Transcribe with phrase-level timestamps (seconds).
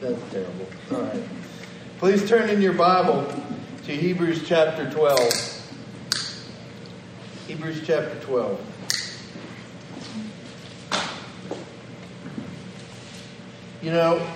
[0.00, 0.66] That's terrible.
[0.92, 1.22] All right.
[1.98, 3.30] Please turn in your Bible
[3.84, 5.18] to Hebrews chapter 12.
[7.46, 8.58] Hebrews chapter 12.
[13.82, 14.26] You know,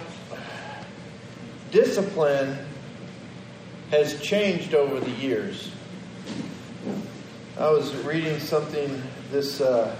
[1.70, 2.58] discipline
[3.90, 5.70] has changed over the years.
[7.58, 9.96] I was reading something this uh,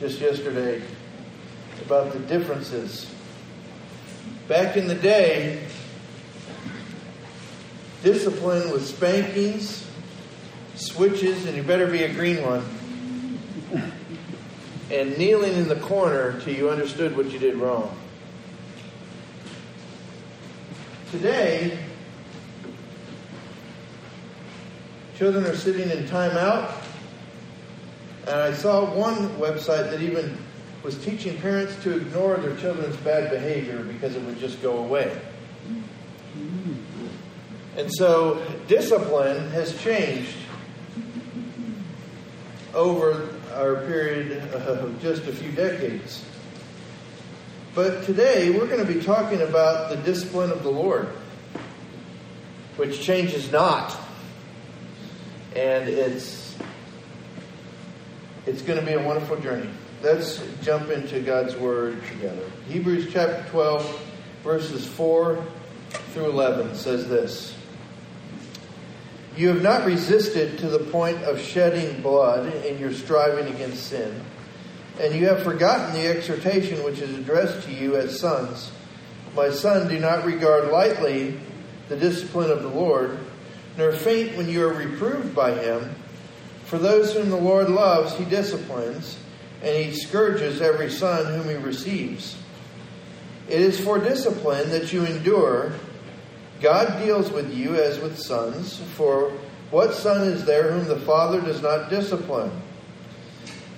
[0.00, 0.82] just yesterday
[1.86, 3.10] about the differences.
[4.48, 5.66] Back in the day,
[8.04, 9.84] discipline was spankings,
[10.76, 12.64] switches, and you better be a green one,
[14.92, 17.98] and kneeling in the corner till you understood what you did wrong.
[21.10, 21.76] Today,
[25.18, 26.72] children are sitting in timeout,
[28.28, 30.38] and I saw one website that even
[30.86, 35.20] was teaching parents to ignore their children's bad behavior because it would just go away.
[37.76, 40.36] And so discipline has changed
[42.72, 46.24] over our period of just a few decades.
[47.74, 51.08] But today we're going to be talking about the discipline of the Lord,
[52.76, 53.98] which changes not.
[55.56, 56.56] And it's
[58.46, 59.68] it's going to be a wonderful journey.
[60.02, 62.44] Let's jump into God's Word together.
[62.68, 64.12] Hebrews chapter 12,
[64.44, 65.42] verses 4
[66.12, 67.56] through 11 says this
[69.38, 74.20] You have not resisted to the point of shedding blood in your striving against sin,
[75.00, 78.70] and you have forgotten the exhortation which is addressed to you as sons.
[79.34, 81.40] My son, do not regard lightly
[81.88, 83.18] the discipline of the Lord,
[83.78, 85.94] nor faint when you are reproved by him.
[86.66, 89.16] For those whom the Lord loves, he disciplines
[89.62, 92.36] and he scourges every son whom he receives.
[93.48, 95.72] It is for discipline that you endure.
[96.60, 99.32] God deals with you as with sons, for
[99.70, 102.50] what son is there whom the Father does not discipline?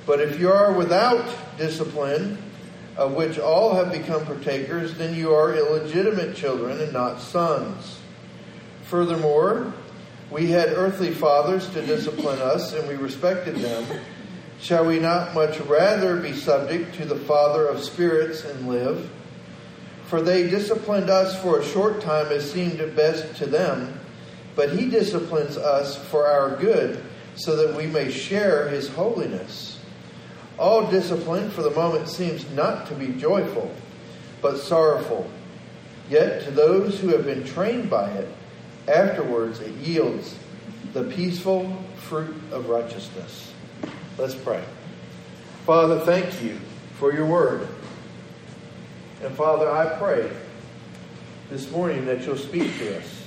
[0.07, 1.27] But if you are without
[1.59, 2.39] discipline,
[2.97, 7.99] of which all have become partakers, then you are illegitimate children and not sons.
[8.85, 9.73] Furthermore,
[10.31, 13.85] we had earthly fathers to discipline us, and we respected them.
[14.61, 19.09] Shall we not much rather be subject to the Father of spirits and live?
[20.07, 24.01] For they disciplined us for a short time as seemed best to them,
[24.57, 27.05] but he disciplines us for our good,
[27.37, 29.79] so that we may share his holiness.
[30.59, 33.73] All discipline for the moment seems not to be joyful,
[34.43, 35.31] but sorrowful.
[36.11, 38.29] Yet to those who have been trained by it,
[38.89, 40.35] afterwards it yields
[40.95, 43.53] the peaceful fruit of righteousness.
[44.19, 44.65] Let's pray.
[45.65, 46.59] Father, thank you
[46.95, 47.69] for your word.
[49.23, 50.29] And Father, I pray
[51.51, 53.23] this morning that you'll speak to us.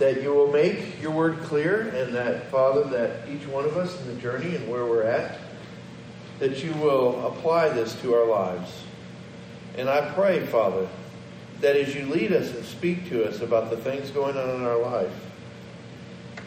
[0.00, 4.00] That you will make your word clear, and that, Father, that each one of us
[4.00, 5.38] in the journey and where we're at,
[6.40, 8.82] that you will apply this to our lives.
[9.76, 10.88] And I pray, Father,
[11.60, 14.64] that as you lead us and speak to us about the things going on in
[14.64, 15.14] our life,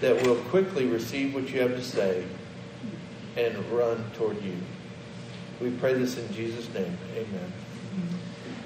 [0.02, 2.26] that we'll quickly receive what you have to say
[3.38, 4.56] and run toward you.
[5.60, 6.98] We pray this in Jesus' name.
[7.14, 7.52] Amen.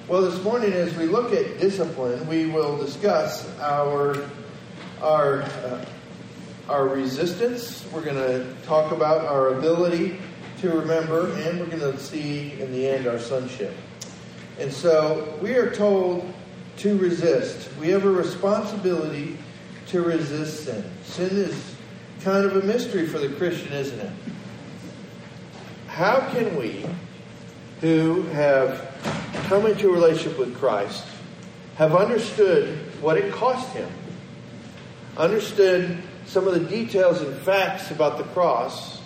[0.07, 4.15] Well, this morning, as we look at discipline, we will discuss our
[5.01, 5.85] our uh,
[6.69, 7.85] our resistance.
[7.91, 10.19] We're going to talk about our ability
[10.61, 13.73] to remember, and we're going to see in the end our sonship.
[14.59, 16.31] And so, we are told
[16.77, 17.69] to resist.
[17.79, 19.37] We have a responsibility
[19.87, 20.83] to resist sin.
[21.03, 21.75] Sin is
[22.21, 24.11] kind of a mystery for the Christian, isn't it?
[25.95, 26.85] How can we,
[27.79, 28.93] who have
[29.47, 31.05] come into a relationship with Christ,
[31.77, 33.89] have understood what it cost him,
[35.15, 39.01] understood some of the details and facts about the cross,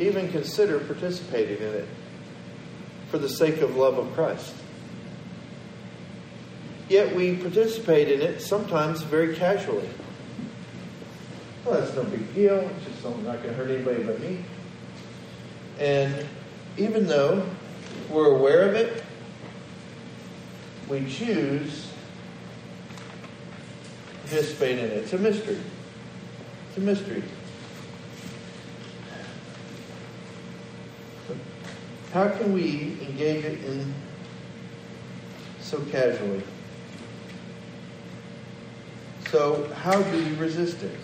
[0.00, 1.88] even consider participating in it
[3.12, 4.56] for the sake of love of Christ.
[6.88, 9.88] Yet we participate in it sometimes very casually.
[11.64, 12.58] Well, that's no big deal.
[12.58, 14.44] It's just something not going to hurt anybody but me.
[15.78, 16.26] And
[16.76, 17.46] even though
[18.10, 19.02] we're aware of it,
[20.88, 21.88] we choose
[24.22, 24.92] to participate in it.
[24.92, 25.58] It's a mystery.
[26.68, 27.22] It's a mystery.
[32.12, 33.92] How can we engage it in
[35.60, 36.42] so casually?
[39.32, 40.96] So, how do we resist it?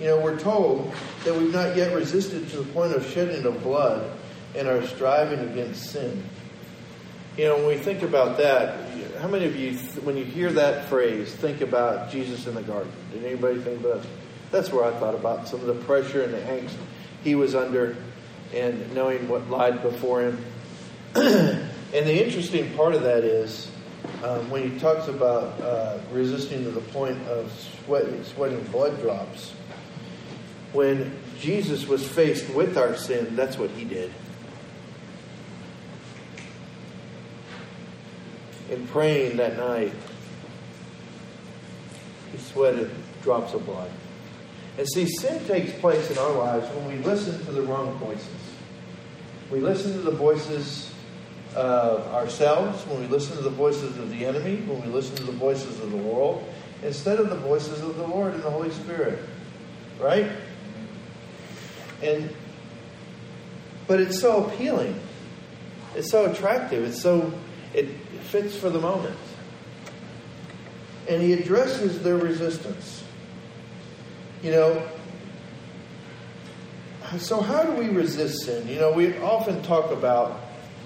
[0.00, 3.62] You know, we're told that we've not yet resisted to the point of shedding of
[3.64, 4.08] blood
[4.54, 6.22] and are striving against sin.
[7.36, 8.78] You know, when we think about that,
[9.18, 12.92] how many of you, when you hear that phrase, think about Jesus in the garden?
[13.12, 14.02] Did anybody think about?
[14.02, 14.08] that?
[14.52, 16.74] That's where I thought about some of the pressure and the angst
[17.24, 17.96] he was under,
[18.54, 20.44] and knowing what lied before him.
[21.14, 23.70] and the interesting part of that is
[24.22, 27.50] um, when he talks about uh, resisting to the point of
[27.84, 29.52] sweating, sweating blood drops.
[30.72, 34.12] When Jesus was faced with our sin, that's what he did.
[38.70, 39.92] In praying that night,
[42.32, 42.90] he sweated
[43.22, 43.90] drops of blood.
[44.76, 48.28] And see, sin takes place in our lives when we listen to the wrong voices.
[49.50, 50.92] We listen to the voices
[51.56, 55.24] of ourselves, when we listen to the voices of the enemy, when we listen to
[55.24, 56.44] the voices of the world,
[56.82, 59.18] instead of the voices of the Lord and the Holy Spirit.
[59.98, 60.30] Right?
[62.02, 62.34] And
[63.86, 65.00] but it's so appealing.
[65.96, 66.84] It's so attractive.
[66.84, 67.32] It's so
[67.74, 67.88] it
[68.30, 69.16] fits for the moment.
[71.08, 73.02] And he addresses their resistance.
[74.42, 74.88] You know,
[77.16, 78.68] so how do we resist sin?
[78.68, 80.40] You know, we often talk about,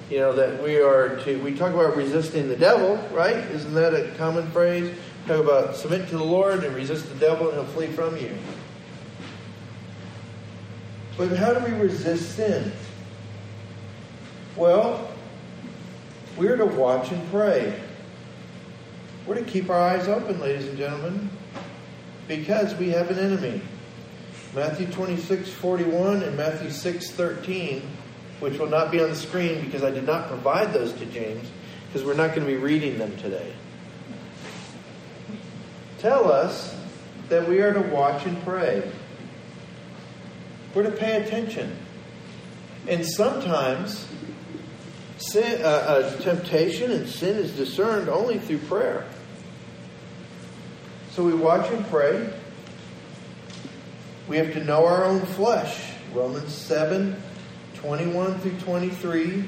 [0.08, 3.36] you know, that we are to, we talk about resisting the devil, right?
[3.36, 4.94] Isn't that a common phrase?
[5.26, 8.36] Talk about submit to the Lord and resist the devil and he'll flee from you.
[11.16, 12.72] But how do we resist sin?
[14.56, 15.08] Well,
[16.36, 17.78] we're to watch and pray.
[19.26, 21.30] We're to keep our eyes open, ladies and gentlemen,
[22.28, 23.62] because we have an enemy.
[24.54, 27.82] Matthew 26, 41 and Matthew 6, 13,
[28.40, 31.48] which will not be on the screen because I did not provide those to James,
[31.86, 33.54] because we're not going to be reading them today.
[35.98, 36.76] Tell us
[37.28, 38.90] that we are to watch and pray.
[40.74, 41.76] We're to pay attention.
[42.88, 44.08] And sometimes
[45.18, 49.06] sin, uh, uh, temptation and sin is discerned only through prayer.
[51.10, 52.32] So we watch and pray.
[54.28, 55.92] We have to know our own flesh.
[56.14, 57.16] Romans 7
[57.74, 59.44] 21 through 23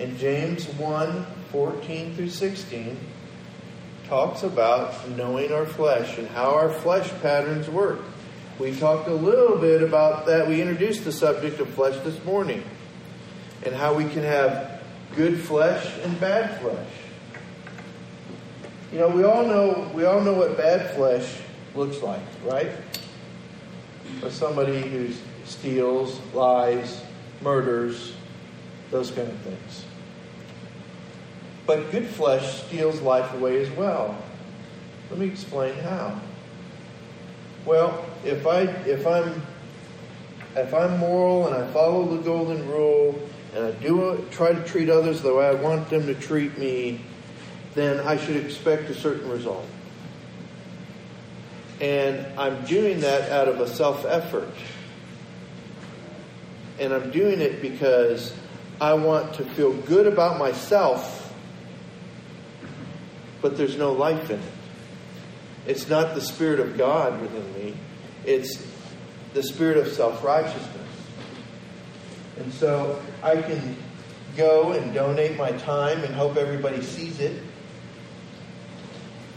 [0.00, 2.98] and James 1 14 through 16
[4.08, 8.00] talks about knowing our flesh and how our flesh patterns work.
[8.58, 10.46] We talked a little bit about that.
[10.46, 12.62] We introduced the subject of flesh this morning
[13.64, 14.80] and how we can have
[15.16, 16.88] good flesh and bad flesh.
[18.92, 21.40] You know, we all know we all know what bad flesh
[21.74, 22.70] looks like, right?
[24.22, 25.12] Or somebody who
[25.44, 27.02] steals, lies,
[27.42, 28.14] murders,
[28.92, 29.84] those kind of things.
[31.66, 34.16] But good flesh steals life away as well.
[35.10, 36.20] Let me explain how.
[37.64, 39.42] Well, if I if I'm
[40.54, 43.18] if I'm moral and I follow the golden rule
[43.54, 47.00] and I do try to treat others the way I want them to treat me,
[47.74, 49.66] then I should expect a certain result.
[51.80, 54.52] And I'm doing that out of a self effort.
[56.78, 58.34] And I'm doing it because
[58.80, 61.32] I want to feel good about myself,
[63.40, 64.63] but there's no life in it.
[65.66, 67.74] It's not the Spirit of God within me,
[68.24, 68.62] it's
[69.34, 70.70] the spirit of self righteousness.
[72.38, 73.76] And so I can
[74.36, 77.40] go and donate my time and hope everybody sees it.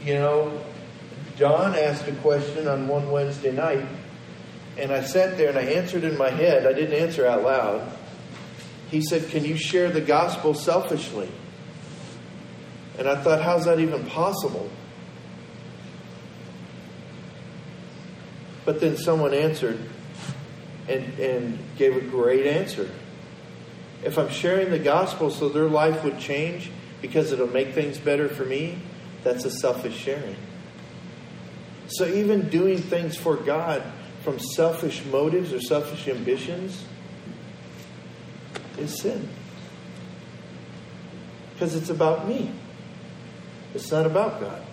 [0.04, 0.64] You know,
[1.36, 3.86] John asked a question on one Wednesday night,
[4.78, 6.66] and I sat there and I answered in my head.
[6.66, 7.92] I didn't answer out loud.
[8.90, 11.30] He said, Can you share the gospel selfishly?
[12.98, 14.70] And I thought, How's that even possible?
[18.68, 19.80] But then someone answered
[20.90, 22.92] and, and gave a great answer.
[24.04, 26.70] If I'm sharing the gospel so their life would change
[27.02, 28.78] because it'll make things better for me,
[29.24, 30.36] that's a selfish sharing.
[31.88, 33.84] So even doing things for God
[34.26, 36.84] from selfish motives or selfish ambitions
[38.78, 39.30] is sin.
[41.54, 42.52] Because it's about me.
[43.74, 44.67] It's not about God.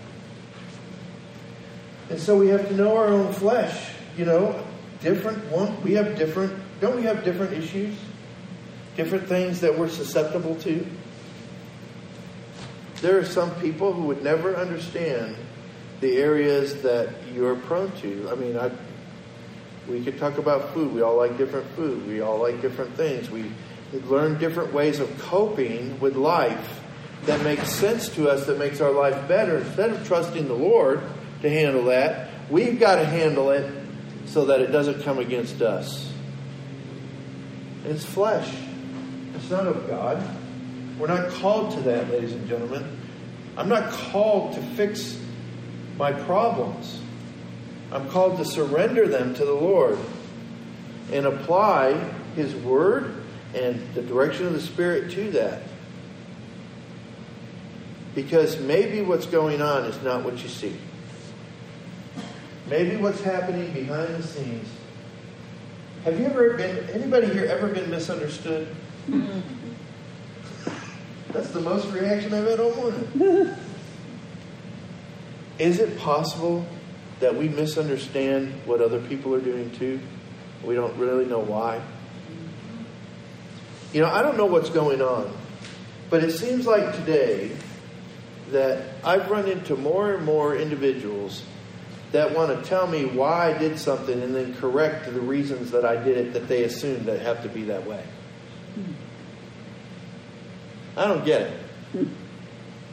[2.10, 3.92] And so we have to know our own flesh.
[4.16, 4.64] You know,
[5.00, 5.82] different one.
[5.82, 6.60] We have different.
[6.80, 7.96] Don't we have different issues?
[8.96, 10.86] Different things that we're susceptible to.
[13.00, 15.36] There are some people who would never understand
[16.00, 18.28] the areas that you're prone to.
[18.30, 18.70] I mean, I,
[19.88, 20.92] we could talk about food.
[20.92, 22.06] We all like different food.
[22.06, 23.30] We all like different things.
[23.30, 23.50] We,
[23.92, 26.80] we learn different ways of coping with life
[27.26, 29.58] that makes sense to us, that makes our life better.
[29.58, 31.00] Instead of trusting the Lord,
[31.44, 32.30] to handle that.
[32.50, 33.70] We've got to handle it
[34.24, 36.10] so that it doesn't come against us.
[37.84, 38.50] It's flesh.
[39.34, 40.26] It's not of God.
[40.98, 42.98] We're not called to that, ladies and gentlemen.
[43.58, 45.20] I'm not called to fix
[45.98, 46.98] my problems.
[47.92, 49.98] I'm called to surrender them to the Lord
[51.12, 51.92] and apply
[52.36, 53.22] His Word
[53.54, 55.60] and the direction of the Spirit to that.
[58.14, 60.74] Because maybe what's going on is not what you see.
[62.66, 64.68] Maybe what's happening behind the scenes.
[66.04, 68.68] Have you ever been, anybody here ever been misunderstood?
[71.28, 73.54] That's the most reaction I've had all morning.
[75.58, 76.66] Is it possible
[77.20, 80.00] that we misunderstand what other people are doing too?
[80.64, 81.82] We don't really know why.
[83.92, 85.32] You know, I don't know what's going on,
[86.10, 87.52] but it seems like today
[88.50, 91.42] that I've run into more and more individuals
[92.14, 95.84] that want to tell me why I did something and then correct the reasons that
[95.84, 98.04] I did it that they assume that have to be that way.
[98.74, 98.92] Hmm.
[100.96, 101.60] I don't get it.
[101.90, 102.04] Hmm.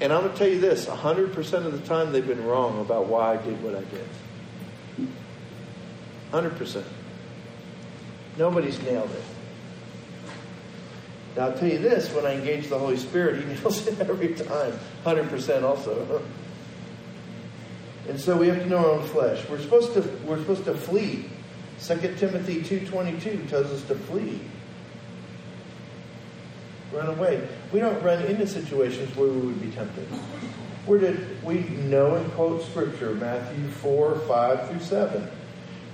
[0.02, 3.06] And I'm going to tell you this 100% of the time they've been wrong about
[3.06, 4.08] why I did what I did.
[4.96, 5.06] Hmm.
[6.32, 6.84] 100%.
[8.40, 9.24] Nobody's nailed it.
[11.36, 14.34] Now, I'll tell you this when I engage the Holy Spirit, He nails it every
[14.34, 14.74] time.
[15.06, 16.24] 100% also.
[18.08, 19.48] And so we have to know our own flesh.
[19.50, 21.30] We're supposed to, we're supposed to flee.
[21.82, 24.42] 2 Timothy 2.22 tells us to flee.
[26.92, 27.48] Run away.
[27.72, 30.08] We don't run into situations where we would be tempted.
[30.86, 33.14] Where did we know and quote Scripture?
[33.16, 35.28] Matthew 4, 5 through 7.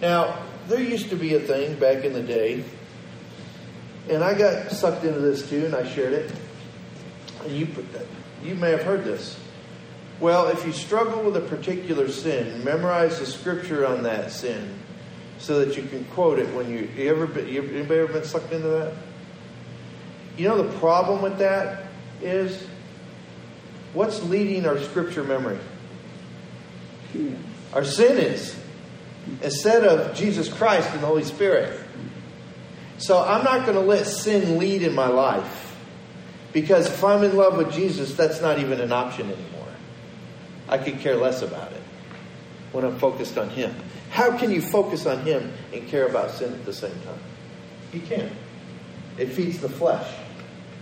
[0.01, 2.63] Now, there used to be a thing back in the day,
[4.09, 6.31] and I got sucked into this too, and I shared it.
[7.43, 7.67] And you,
[8.43, 9.37] you may have heard this.
[10.19, 14.79] Well, if you struggle with a particular sin, memorize the scripture on that sin
[15.37, 18.23] so that you can quote it when you, you ever been, you, anybody ever been
[18.23, 18.93] sucked into that?
[20.37, 21.85] You know the problem with that
[22.21, 22.65] is
[23.93, 25.59] what's leading our scripture memory?
[27.73, 28.57] Our sin is
[29.41, 31.79] instead of Jesus Christ and the Holy Spirit.
[32.97, 35.75] So I'm not going to let sin lead in my life
[36.53, 39.56] because if I'm in love with Jesus, that's not even an option anymore.
[40.69, 41.81] I could care less about it
[42.71, 43.73] when I'm focused on Him.
[44.09, 47.19] How can you focus on Him and care about sin at the same time?
[47.93, 48.31] You can't.
[49.17, 50.13] It feeds the flesh.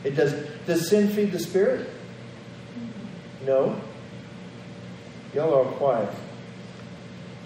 [0.03, 0.33] It does.
[0.65, 1.89] Does sin feed the spirit?
[3.45, 3.79] No.
[5.33, 6.09] Y'all are quiet.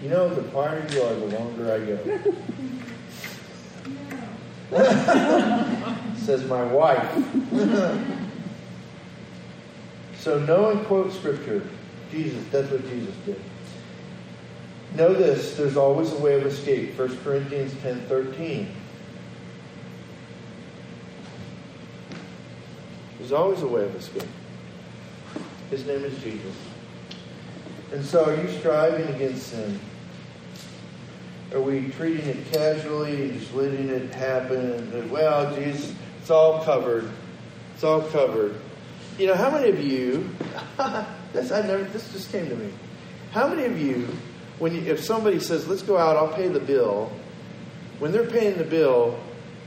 [0.02, 1.98] You know, the quieter you are, the longer I go.
[6.16, 7.12] Says my wife.
[10.18, 11.66] so know and quote scripture.
[12.10, 13.40] Jesus, that's what Jesus did.
[14.94, 16.98] Know this, there's always a way of escape.
[16.98, 18.68] 1 Corinthians 10 13.
[23.18, 24.28] There's always a way of escape.
[25.70, 26.56] His name is Jesus.
[27.92, 29.78] And so, are you striving against sin?
[31.52, 34.92] Are we treating it casually and just letting it happen?
[34.92, 37.08] And, well, Jesus, it's all covered.
[37.74, 38.56] It's all covered.
[39.18, 40.28] You know, how many of you?
[41.32, 41.84] this I never.
[41.84, 42.72] This just came to me.
[43.32, 44.08] How many of you,
[44.58, 47.12] when you, if somebody says, "Let's go out, I'll pay the bill,"
[47.98, 49.18] when they're paying the bill,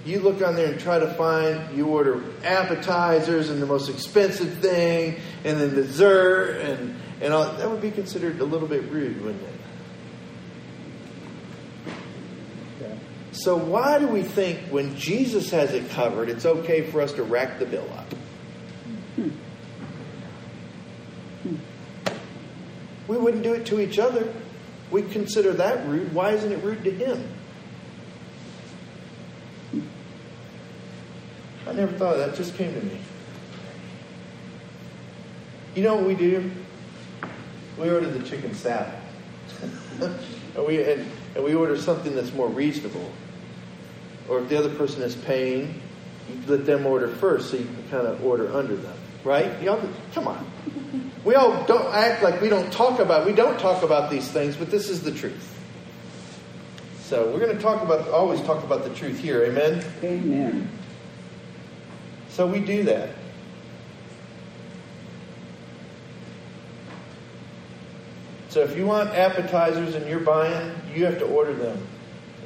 [0.06, 1.76] you look on there and try to find.
[1.76, 7.70] You order appetizers and the most expensive thing, and then dessert, and and all, that
[7.70, 9.54] would be considered a little bit rude, wouldn't it?
[13.34, 17.24] So, why do we think when Jesus has it covered, it's okay for us to
[17.24, 18.14] rack the bill up?
[23.14, 24.34] We wouldn't do it to each other.
[24.90, 26.14] We consider that rude.
[26.14, 27.28] Why isn't it rude to him?
[31.68, 32.36] I never thought of that.
[32.36, 33.00] just came to me.
[35.76, 36.50] You know what we do?
[37.78, 38.94] We order the chicken salad.
[40.02, 41.06] and, we, and,
[41.36, 43.12] and we order something that's more reasonable
[44.30, 45.82] or if the other person is paying,
[46.30, 48.96] you let them order first so you can kind of order under them.
[49.24, 49.62] Right?
[49.62, 49.82] Y'all,
[50.14, 50.46] come on.
[51.24, 54.56] We all don't act like we don't talk about we don't talk about these things,
[54.56, 55.50] but this is the truth.
[57.04, 59.44] So we're going to talk about always talk about the truth here.
[59.44, 59.86] Amen.
[60.04, 60.70] Amen.
[62.30, 63.10] So we do that.
[68.50, 71.88] So if you want appetizers and you're buying, you have to order them.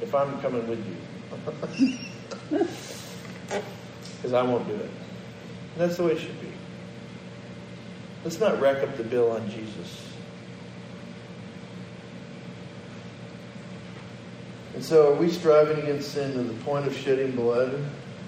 [0.00, 1.98] If I'm coming with you.
[4.16, 4.80] Because I won't do it.
[4.80, 4.90] And
[5.76, 6.48] that's the way it should be.
[8.24, 10.06] Let's not rack up the bill on Jesus.
[14.74, 17.84] And so, are we striving against sin to the point of shedding blood?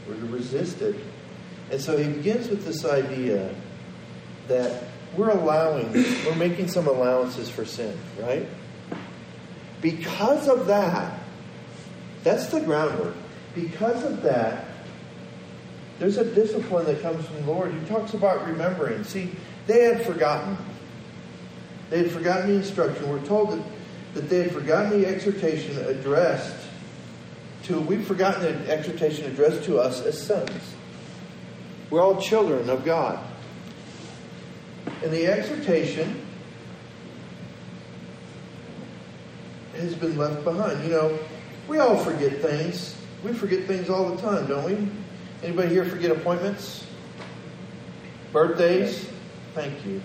[0.09, 0.97] We're to resist it.
[1.71, 3.55] And so he begins with this idea
[4.49, 4.85] that
[5.17, 8.49] we're allowing, we're making some allowances for sin, right?
[9.81, 11.19] Because of that,
[12.25, 13.15] that's the groundwork.
[13.55, 14.67] Because of that,
[15.99, 17.73] there's a discipline that comes from the Lord.
[17.73, 19.05] He talks about remembering.
[19.05, 19.31] See,
[19.71, 20.57] they had forgotten.
[21.91, 23.09] They had forgotten the instruction.
[23.09, 23.63] We're told that,
[24.15, 26.57] that they had forgotten the exhortation addressed
[27.65, 30.75] to, we've forgotten the exhortation addressed to us as sons.
[31.89, 33.21] We're all children of God.
[35.05, 36.27] And the exhortation
[39.75, 40.83] has been left behind.
[40.83, 41.19] You know,
[41.69, 42.97] we all forget things.
[43.23, 44.89] We forget things all the time, don't we?
[45.45, 46.85] Anybody here forget appointments?
[48.33, 49.09] Birthdays?
[49.55, 50.01] Thank you.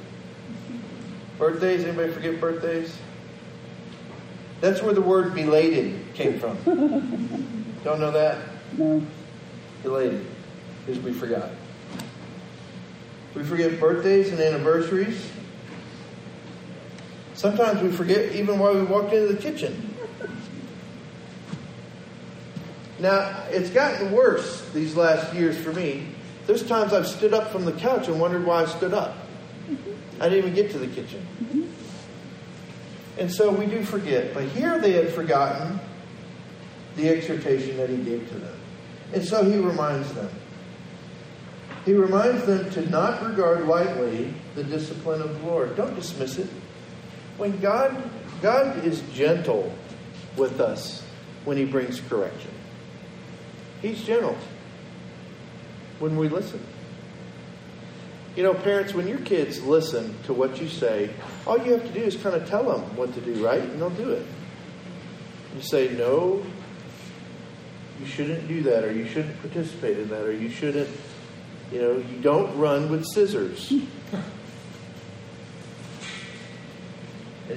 [1.38, 1.84] Birthdays?
[1.84, 2.98] Anybody forget birthdays?
[4.62, 6.58] That's where the word belated came from.
[7.84, 8.40] Don't know that?
[8.78, 9.06] No.
[9.84, 10.26] Belated.
[10.86, 11.50] Because we forgot.
[13.36, 15.30] We forget birthdays and anniversaries.
[17.34, 19.94] Sometimes we forget even why we walked into the kitchen.
[22.98, 26.08] Now, it's gotten worse these last years for me.
[26.48, 29.18] There's times I've stood up from the couch and wondered why I stood up.
[30.20, 31.26] I didn't even get to the kitchen.
[33.18, 34.34] And so we do forget.
[34.34, 35.80] But here they had forgotten
[36.96, 38.58] the exhortation that he gave to them.
[39.14, 40.30] And so he reminds them.
[41.86, 45.76] He reminds them to not regard lightly the discipline of the Lord.
[45.76, 46.50] Don't dismiss it.
[47.38, 48.10] When God
[48.42, 49.74] God is gentle
[50.38, 51.04] with us
[51.46, 52.52] when he brings correction.
[53.82, 54.38] He's gentle
[56.00, 56.60] when we listen.
[58.36, 61.10] You know, parents, when your kids listen to what you say,
[61.48, 63.62] all you have to do is kind of tell them what to do, right?
[63.62, 64.26] And they'll do it.
[65.56, 66.46] You say, no,
[68.00, 70.90] you shouldn't do that, or you shouldn't participate in that, or you shouldn't,
[71.72, 73.72] you know, you don't run with scissors.
[73.72, 73.94] and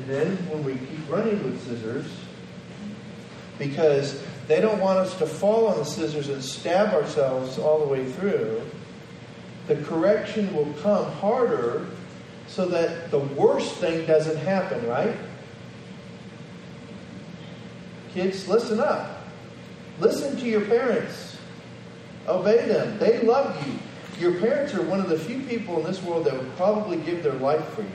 [0.06, 2.06] then when we keep running with scissors,
[3.58, 7.86] because they don't want us to fall on the scissors and stab ourselves all the
[7.86, 8.62] way through.
[9.68, 11.86] The correction will come harder
[12.46, 15.14] so that the worst thing doesn't happen, right?
[18.14, 19.26] Kids, listen up.
[20.00, 21.36] Listen to your parents.
[22.26, 22.98] Obey them.
[22.98, 23.74] They love you.
[24.18, 27.22] Your parents are one of the few people in this world that would probably give
[27.22, 27.88] their life for you.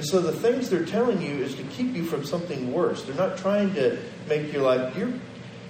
[0.00, 3.02] And so the things they're telling you is to keep you from something worse.
[3.02, 3.98] They're not trying to
[4.30, 4.96] make your life.
[4.96, 5.12] Your,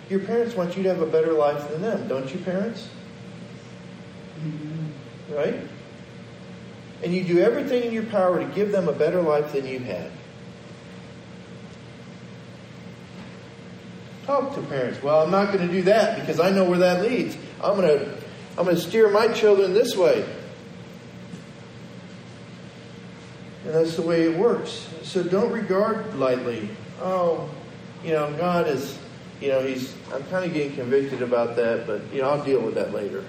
[0.09, 2.89] your parents want you to have a better life than them, don't you, parents?
[4.39, 5.35] Mm-hmm.
[5.35, 5.57] Right?
[7.03, 9.81] And you do everything in your power to give them a better life than you
[9.81, 10.13] had.
[14.27, 15.03] Talk to parents.
[15.03, 17.37] Well, I'm not going to do that because I know where that leads.
[17.61, 18.17] I'm going to
[18.57, 20.25] I'm going to steer my children this way.
[23.71, 24.89] And that's the way it works.
[25.05, 26.69] So don't regard lightly,
[27.01, 27.49] oh,
[28.03, 28.99] you know, God is,
[29.41, 32.61] you know, He's, I'm kind of getting convicted about that, but, you know, I'll deal
[32.63, 33.25] with that later.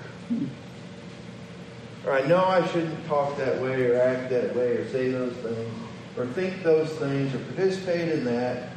[2.07, 5.33] Or I know I shouldn't talk that way or act that way or say those
[5.33, 5.71] things
[6.17, 8.69] or think those things or participate in that.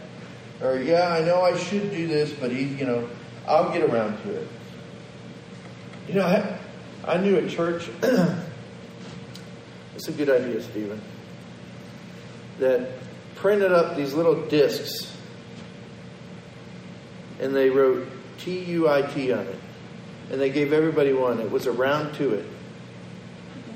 [0.60, 3.08] Or, yeah, I know I should do this, but he, you know,
[3.48, 4.48] I'll get around to it.
[6.08, 6.58] You know, I,
[7.10, 7.88] I knew a church.
[9.94, 11.00] it's a good idea, Stephen
[12.58, 12.90] that
[13.36, 15.14] printed up these little discs
[17.40, 18.06] and they wrote
[18.38, 19.58] T U I T on it.
[20.30, 21.40] And they gave everybody one.
[21.40, 22.46] It was around to it.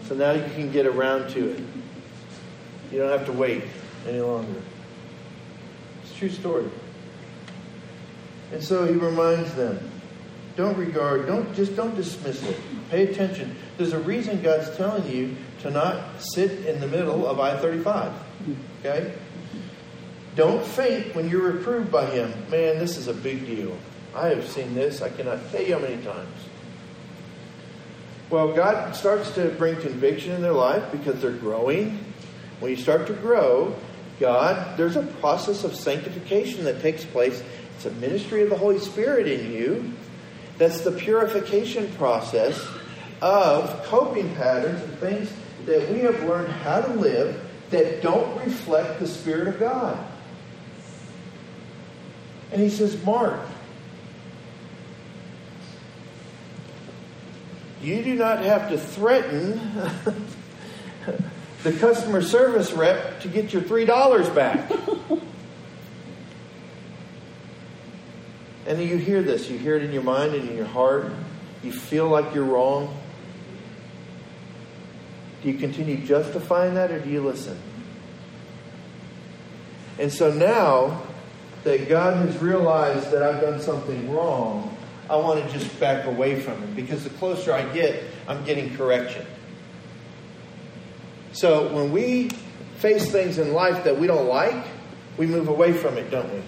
[0.04, 1.62] So now you can get around to it.
[2.90, 3.64] You don't have to wait
[4.06, 4.62] any longer.
[6.02, 6.70] It's a true story.
[8.52, 9.78] And so he reminds them
[10.56, 12.58] don't regard, don't just don't dismiss it.
[12.90, 13.54] Pay attention.
[13.76, 18.12] There's a reason God's telling you to not sit in the middle of I 35.
[18.80, 19.12] Okay?
[20.36, 22.30] Don't faint when you're reproved by him.
[22.50, 23.76] Man, this is a big deal.
[24.14, 25.02] I have seen this.
[25.02, 26.34] I cannot tell you how many times.
[28.30, 31.98] Well, God starts to bring conviction in their life because they're growing.
[32.60, 33.74] When you start to grow,
[34.20, 37.42] God, there's a process of sanctification that takes place.
[37.76, 39.92] It's a ministry of the Holy Spirit in you.
[40.58, 42.64] That's the purification process
[43.22, 45.32] of coping patterns and things
[45.66, 49.98] that we have learned how to live that don't reflect the Spirit of God.
[52.50, 53.40] And he says, Mark,
[57.82, 59.52] you do not have to threaten
[61.62, 64.70] the customer service rep to get your $3 back.
[68.66, 71.12] and you hear this, you hear it in your mind and in your heart.
[71.62, 72.96] You feel like you're wrong.
[75.42, 77.58] Do you continue justifying that or do you listen?
[79.98, 81.02] And so now
[81.64, 84.76] that God has realized that I've done something wrong,
[85.10, 88.76] I want to just back away from it because the closer I get, I'm getting
[88.76, 89.26] correction.
[91.32, 92.30] So when we
[92.76, 94.64] face things in life that we don't like,
[95.16, 96.42] we move away from it, don't we?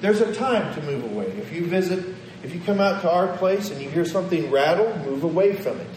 [0.00, 1.26] There's a time to move away.
[1.26, 2.04] If you visit,
[2.42, 5.80] if you come out to our place and you hear something rattle, move away from
[5.80, 5.88] it.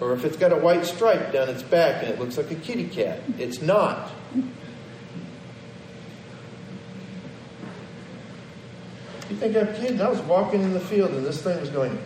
[0.00, 2.56] Or if it's got a white stripe down its back and it looks like a
[2.56, 4.10] kitty cat, it's not.
[9.30, 10.00] You think I'm kidding?
[10.00, 11.98] I was walking in the field and this thing was going,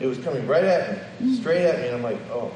[0.00, 2.52] it was coming right at me, straight at me, and I'm like, oh,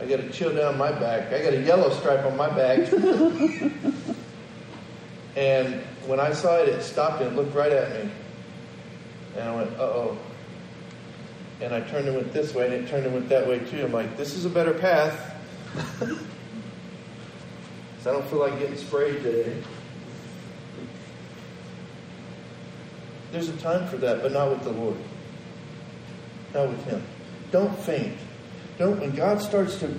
[0.00, 1.32] I got a chill down my back.
[1.32, 2.88] I got a yellow stripe on my back.
[5.38, 8.10] and when I saw it, it stopped and looked right at me.
[9.36, 10.18] And I went, uh oh
[11.60, 13.84] and I turned and went this way, and it turned and went that way too.
[13.84, 15.34] I'm like, this is a better path.
[18.00, 19.60] so I don't feel like getting sprayed today.
[23.32, 24.96] There's a time for that, but not with the Lord.
[26.54, 27.02] Not with Him.
[27.50, 28.16] Don't faint.
[28.78, 29.92] Don't when God starts to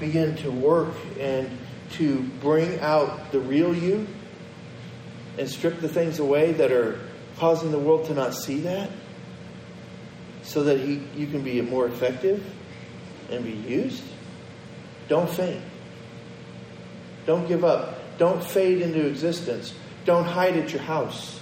[0.00, 1.50] begin to work and
[1.92, 4.06] to bring out the real you
[5.38, 6.98] and strip the things away that are
[7.38, 8.90] causing the world to not see that
[10.42, 12.44] so that he, you can be more effective
[13.30, 14.02] and be used.
[15.08, 15.62] Don't faint.
[17.26, 18.18] Don't give up.
[18.18, 19.74] Don't fade into existence.
[20.04, 21.40] Don't hide at your house.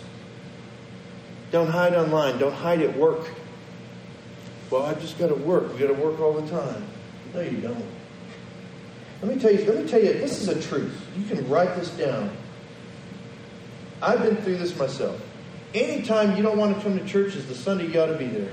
[1.51, 2.39] Don't hide online.
[2.39, 3.29] Don't hide at work.
[4.71, 5.73] Well, I've just got to work.
[5.73, 6.85] We got to work all the time.
[7.35, 7.85] No, you don't.
[9.23, 9.65] Let me tell you.
[9.65, 10.13] Let me tell you.
[10.13, 10.95] This is a truth.
[11.19, 12.31] You can write this down.
[14.03, 15.21] I've been through this myself.
[15.75, 18.27] Anytime you don't want to come to church is the Sunday you ought to be
[18.27, 18.53] there.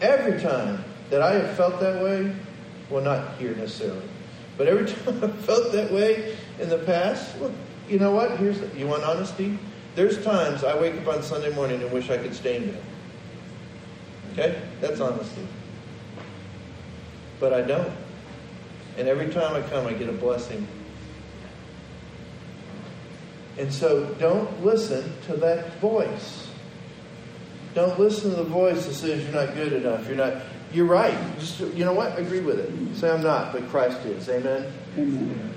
[0.00, 2.34] Every time that I have felt that way,
[2.88, 4.02] well, not here necessarily,
[4.56, 7.52] but every time I've felt that way in the past, well,
[7.88, 8.38] you know what?
[8.38, 9.58] Here's the, you want honesty.
[9.94, 12.82] There's times I wake up on Sunday morning and wish I could stay in bed.
[14.32, 15.46] Okay, that's honesty.
[17.38, 17.92] But I don't.
[18.96, 20.66] And every time I come, I get a blessing.
[23.60, 26.48] And so don't listen to that voice.
[27.74, 30.06] Don't listen to the voice that says you're not good enough.
[30.06, 30.42] You're not.
[30.72, 31.14] You're right.
[31.38, 32.18] Just you know what?
[32.18, 32.96] Agree with it.
[32.96, 34.30] Say I'm not, but Christ is.
[34.30, 34.72] Amen.
[34.96, 35.54] Amen.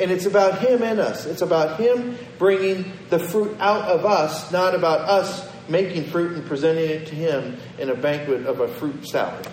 [0.00, 1.26] And it's about Him in us.
[1.26, 6.44] It's about Him bringing the fruit out of us, not about us making fruit and
[6.46, 9.46] presenting it to Him in a banquet of a fruit salad.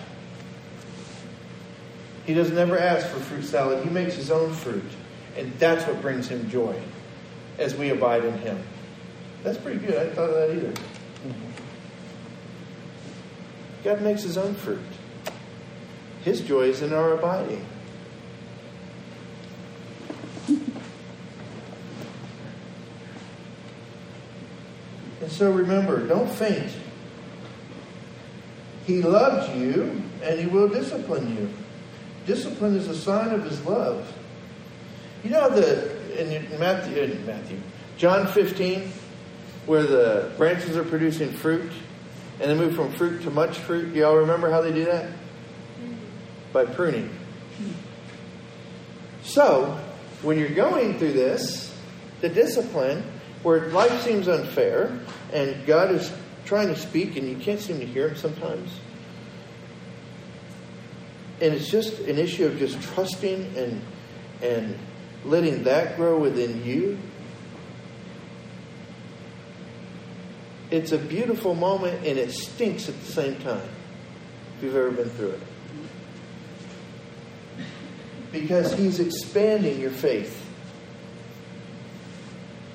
[2.26, 3.84] He doesn't ever ask for fruit salad.
[3.84, 4.90] He makes His own fruit.
[5.36, 6.82] And that's what brings Him joy
[7.58, 8.62] as we abide in Him.
[9.42, 9.96] That's pretty good.
[9.96, 10.72] I didn't thought of that either.
[10.72, 11.50] Mm-hmm.
[13.84, 14.80] God makes his own fruit.
[16.22, 17.64] His joy is in our abiding.
[25.20, 26.72] And so remember, don't faint.
[28.86, 31.48] He loves you and he will discipline you.
[32.26, 34.12] Discipline is a sign of his love.
[35.22, 37.58] You know the in Matthew, in Matthew,
[37.96, 38.90] John 15,
[39.66, 41.70] where the branches are producing fruit,
[42.40, 43.92] and they move from fruit to much fruit.
[43.92, 45.10] Do y'all remember how they do that?
[46.52, 47.10] By pruning.
[49.22, 49.80] So,
[50.22, 51.74] when you're going through this,
[52.20, 53.04] the discipline,
[53.42, 54.98] where life seems unfair,
[55.32, 56.12] and God is
[56.44, 58.78] trying to speak and you can't seem to hear Him sometimes,
[61.40, 63.82] and it's just an issue of just trusting and
[64.42, 64.78] and
[65.24, 66.98] letting that grow within you
[70.72, 73.68] It's a beautiful moment and it stinks at the same time.
[74.56, 75.40] If you've ever been through it.
[78.32, 80.42] Because he's expanding your faith.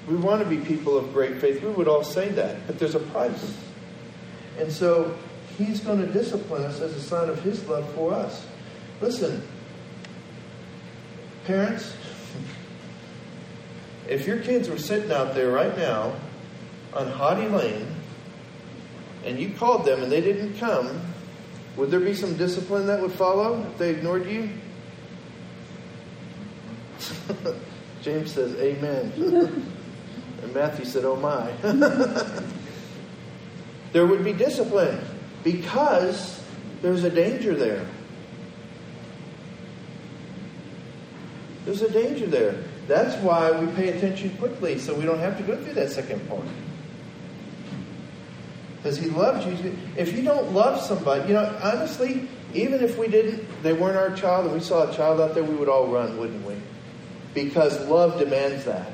[0.07, 1.63] We want to be people of great faith.
[1.63, 3.57] We would all say that, but there's a price.
[4.59, 5.17] And so
[5.57, 8.45] he's going to discipline us as a sign of his love for us.
[9.01, 9.41] Listen,
[11.45, 11.95] parents,
[14.07, 16.15] if your kids were sitting out there right now
[16.93, 17.87] on Hottie Lane
[19.25, 21.01] and you called them and they didn't come,
[21.75, 24.49] would there be some discipline that would follow if they ignored you?
[28.01, 29.11] James says, Amen.
[30.41, 31.51] and Matthew said, Oh my.
[33.91, 34.99] there would be discipline
[35.43, 36.41] because
[36.81, 37.85] there's a danger there.
[41.65, 42.63] There's a danger there.
[42.87, 46.27] That's why we pay attention quickly so we don't have to go through that second
[46.29, 46.43] part.
[48.77, 49.77] Because he loves you.
[49.97, 54.15] If you don't love somebody, you know, honestly, even if we didn't, they weren't our
[54.15, 56.55] child, and we saw a child out there, we would all run, wouldn't we?
[57.33, 58.89] Because love demands that.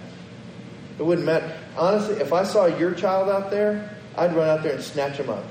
[0.98, 1.56] It wouldn't matter.
[1.78, 5.30] Honestly, if I saw your child out there, I'd run out there and snatch him
[5.30, 5.46] up.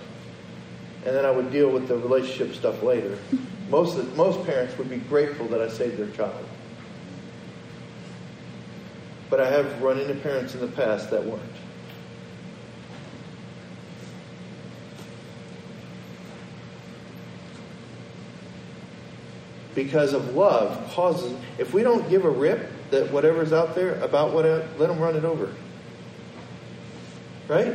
[1.04, 3.18] And then I would deal with the relationship stuff later.
[3.70, 6.44] Most, the, most parents would be grateful that I saved their child.
[9.32, 11.40] But I have run into parents in the past that weren't.
[19.74, 24.34] Because of love causes, if we don't give a rip that whatever's out there about
[24.34, 25.54] what, let them run it over.
[27.48, 27.74] Right?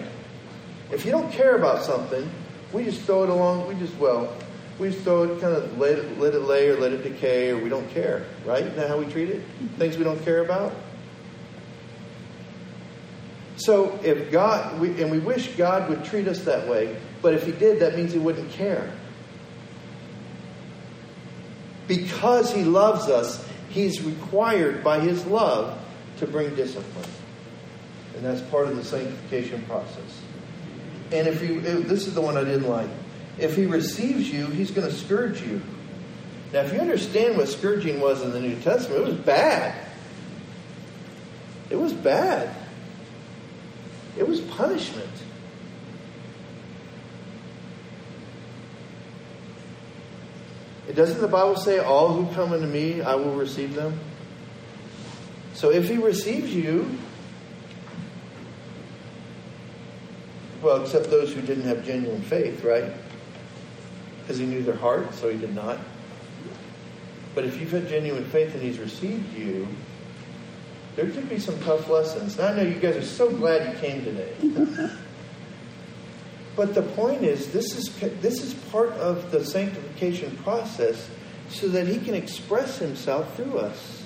[0.92, 2.30] If you don't care about something,
[2.72, 4.32] we just throw it along, we just, well,
[4.78, 7.50] we just throw it, kind of let it, let it lay or let it decay
[7.50, 8.28] or we don't care.
[8.46, 8.62] Right?
[8.62, 9.42] Isn't that how we treat it?
[9.80, 10.72] Things we don't care about?
[13.58, 17.46] So if God, we, and we wish God would treat us that way, but if
[17.46, 18.92] He did, that means He wouldn't care.
[21.88, 25.78] Because He loves us, He's required by His love
[26.18, 27.10] to bring discipline.
[28.16, 30.22] And that's part of the sanctification process.
[31.12, 32.90] And if if, this is the one I didn't like.
[33.40, 35.62] If He receives you, He's going to scourge you.
[36.54, 39.88] Now, if you understand what scourging was in the New Testament, it was bad.
[41.70, 42.56] It was bad.
[44.18, 45.10] It was punishment.
[50.88, 54.00] It doesn't the Bible say, All who come unto me, I will receive them?
[55.54, 56.98] So if he receives you,
[60.62, 62.92] well, except those who didn't have genuine faith, right?
[64.22, 65.80] Because he knew their heart, so he did not.
[67.36, 69.68] But if you've had genuine faith and he's received you,
[70.98, 72.40] there could be some tough lessons.
[72.40, 74.34] And I know you guys are so glad you came today.
[76.56, 81.08] but the point is, this is, this is part of the sanctification process
[81.50, 84.04] so that he can express himself through us.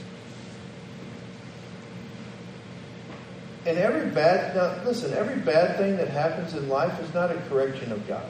[3.65, 7.39] And every bad, now listen, every bad thing that happens in life is not a
[7.43, 8.25] correction of God.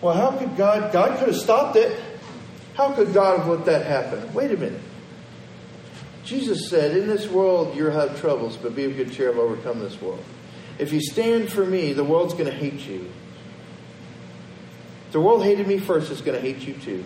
[0.00, 2.00] Well, how could God, God could have stopped it.
[2.78, 4.32] How could God have let that happen?
[4.32, 4.80] Wait a minute.
[6.24, 9.80] Jesus said, In this world you'll have troubles, but be of good cheer, I've overcome
[9.80, 10.22] this world.
[10.78, 13.10] If you stand for me, the world's going to hate you.
[15.06, 17.04] If the world hated me first, it's going to hate you too.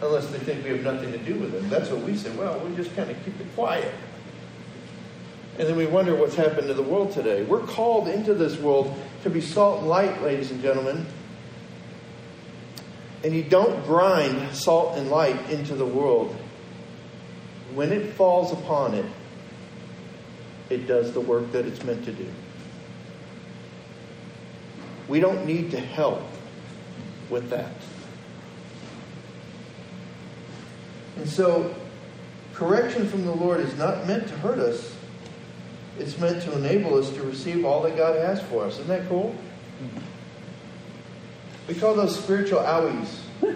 [0.00, 1.68] Unless they think we have nothing to do with it.
[1.68, 2.34] That's what we say.
[2.34, 3.92] Well, we just kind of keep it quiet.
[5.58, 7.42] And then we wonder what's happened to the world today.
[7.42, 11.04] We're called into this world to be salt and light, ladies and gentlemen.
[13.24, 16.36] And you don't grind salt and light into the world.
[17.74, 19.06] When it falls upon it,
[20.70, 22.26] it does the work that it's meant to do.
[25.08, 26.22] We don't need to help
[27.30, 27.72] with that.
[31.16, 31.74] And so,
[32.54, 34.94] correction from the Lord is not meant to hurt us.
[35.98, 38.74] It's meant to enable us to receive all that God has for us.
[38.74, 39.34] Isn't that cool?
[41.68, 43.20] We call those spiritual owies.
[43.42, 43.54] I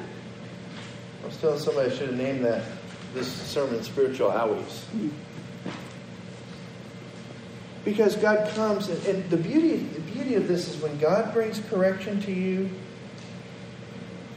[1.24, 2.62] was telling somebody I should have named that
[3.14, 4.84] this sermon spiritual owies.
[7.86, 11.58] Because God comes and, and the beauty the beauty of this is when God brings
[11.70, 12.70] correction to you,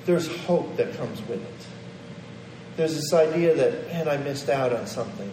[0.05, 1.67] there's hope that comes with it.
[2.77, 5.31] There's this idea that, man, I missed out on something.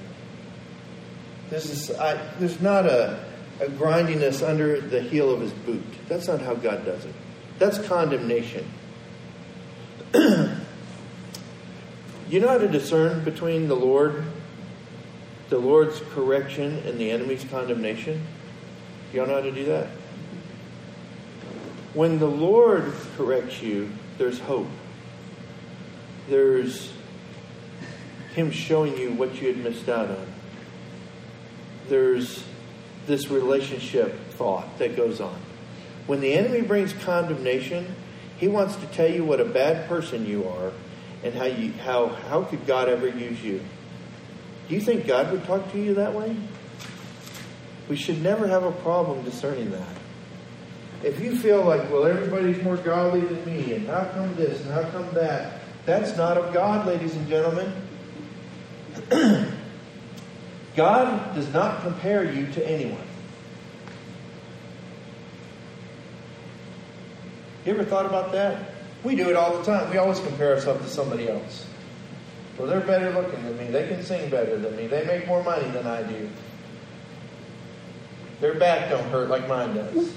[1.49, 3.25] There's I, there's not a,
[3.61, 5.85] a grindiness under the heel of his boot.
[6.09, 7.15] That's not how God does it.
[7.59, 8.67] That's condemnation.
[10.15, 10.51] you
[12.41, 14.25] know how to discern between the Lord,
[15.49, 18.27] the Lord's correction, and the enemy's condemnation?
[19.13, 19.89] Y'all know how to do that?
[21.95, 24.69] When the Lord corrects you, there's hope.
[26.29, 26.93] There's
[28.35, 30.27] Him showing you what you had missed out on.
[31.89, 32.45] There's
[33.07, 35.39] this relationship thought that goes on.
[36.07, 37.95] When the enemy brings condemnation,
[38.39, 40.73] he wants to tell you what a bad person you are
[41.23, 43.61] and how you how how could God ever use you.
[44.69, 46.37] Do you think God would talk to you that way?
[47.89, 49.87] We should never have a problem discerning that.
[51.05, 54.71] If you feel like, well, everybody's more godly than me, and how come this and
[54.73, 57.73] how come that, that's not of God, ladies and gentlemen.
[60.77, 63.03] God does not compare you to anyone.
[67.65, 68.75] You ever thought about that?
[69.05, 69.91] We do it all the time.
[69.91, 71.67] We always compare ourselves to somebody else.
[72.59, 73.67] Well, they're better looking than me.
[73.69, 74.87] They can sing better than me.
[74.87, 76.29] They make more money than I do.
[78.41, 80.15] Their back don't hurt like mine does.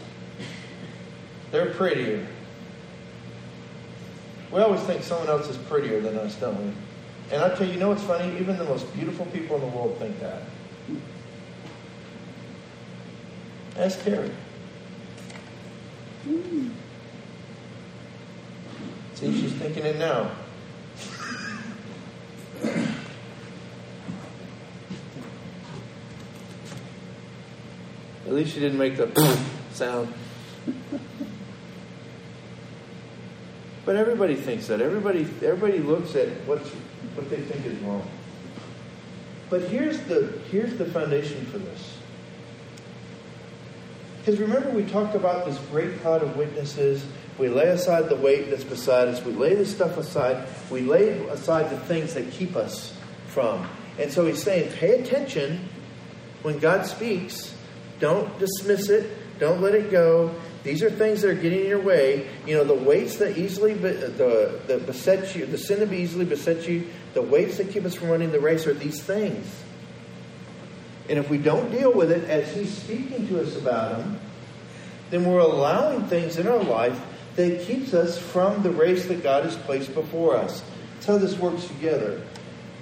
[1.51, 2.25] They're prettier.
[4.51, 6.73] We always think someone else is prettier than us, don't we?
[7.31, 8.37] And I tell you, you know what's funny?
[8.39, 10.43] Even the most beautiful people in the world think that.
[13.77, 14.31] Ask Terry.
[16.23, 16.69] Hmm.
[19.15, 20.29] See, she's thinking it now.
[28.25, 29.39] At least she didn't make the
[29.71, 30.13] sound.
[33.85, 34.81] But everybody thinks that.
[34.81, 36.67] Everybody, everybody looks at what's,
[37.13, 38.05] what they think is wrong.
[39.49, 41.97] But here's the, here's the foundation for this.
[44.19, 47.05] Because remember, we talked about this great cloud of witnesses.
[47.37, 49.23] We lay aside the weight that's beside us.
[49.23, 50.47] We lay the stuff aside.
[50.71, 52.95] We lay aside the things that keep us
[53.27, 53.67] from.
[53.99, 55.67] And so he's saying, pay attention
[56.43, 57.53] when God speaks.
[57.99, 59.11] Don't dismiss it.
[59.39, 60.33] Don't let it go.
[60.63, 62.27] These are things that are getting in your way.
[62.47, 66.67] You know, the weights that easily be, the, beset you, the sin that easily beset
[66.67, 69.45] you, the weights that keep us from running the race are these things.
[71.07, 74.19] And if we don't deal with it as He's speaking to us about them,
[75.11, 76.99] then we're allowing things in our life
[77.35, 80.63] that keeps us from the race that God has placed before us.
[80.95, 82.21] That's how this works together.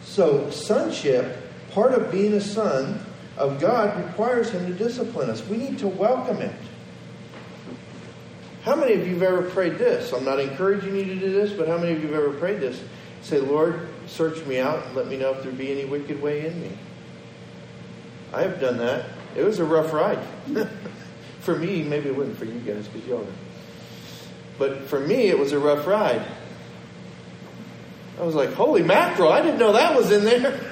[0.04, 1.38] So, sonship,
[1.72, 3.04] part of being a son
[3.38, 5.46] of God, requires Him to discipline us.
[5.48, 6.56] We need to welcome it.
[8.63, 10.13] How many of you have ever prayed this?
[10.13, 12.62] I'm not encouraging you to do this, but how many of you have ever prayed
[12.62, 12.82] this?
[13.22, 16.46] Say, Lord, search me out and let me know if there be any wicked way
[16.46, 16.72] in me.
[18.32, 19.06] I have done that.
[19.36, 20.20] It was a rough ride.
[21.42, 23.53] for me, maybe it wasn't for you guys because y'all are.
[24.58, 26.26] But for me, it was a rough ride.
[28.20, 30.60] I was like, holy mackerel, I didn't know that was in there.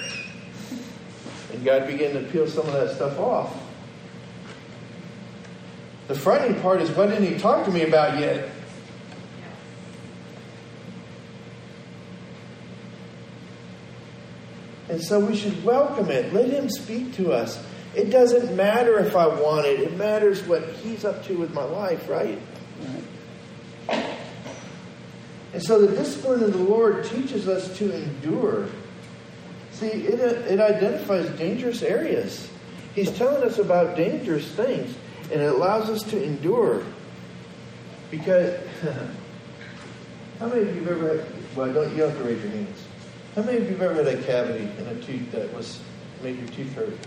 [1.52, 3.54] And God began to peel some of that stuff off.
[6.08, 8.50] The frightening part is what didn't he talk to me about yet?
[14.90, 16.34] And so we should welcome it.
[16.34, 17.64] Let him speak to us.
[17.96, 19.80] It doesn't matter if I want it.
[19.80, 22.40] It matters what he's up to with my life, right?
[25.54, 28.68] And so the discipline of the Lord teaches us to endure.
[29.72, 32.50] See, it, uh, it identifies dangerous areas.
[32.96, 34.96] He's telling us about dangerous things
[35.32, 36.84] and it allows us to endure.
[38.10, 38.60] Because
[40.40, 41.28] how many of you have ever had?
[41.56, 42.84] Well, don't you have to raise your hands.
[43.36, 45.82] How many of you have ever had a cavity in a tooth that was
[46.22, 46.98] made your tooth hurt?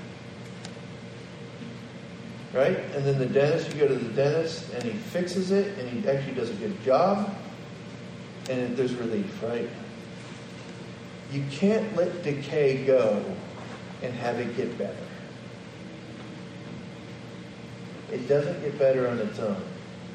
[2.52, 2.78] Right?
[2.94, 6.08] And then the dentist, you go to the dentist and he fixes it and he
[6.08, 7.34] actually does a good job
[8.50, 9.68] and there's relief, right?
[11.32, 13.24] You can't let decay go
[14.02, 14.96] and have it get better.
[18.12, 19.62] It doesn't get better on its own.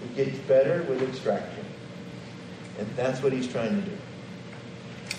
[0.03, 1.65] It gets better with extraction.
[2.77, 3.97] And that's what he's trying to do.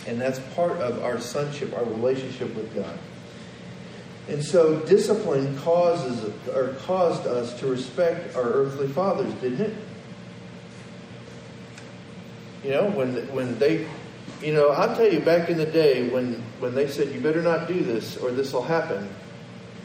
[0.06, 2.98] And that's part of our sonship, our relationship with God.
[4.28, 9.76] And so discipline causes or caused us to respect our earthly fathers, didn't it?
[12.64, 13.86] You know, when when they
[14.42, 17.42] you know, I'll tell you back in the day when when they said you better
[17.42, 19.08] not do this or this will happen,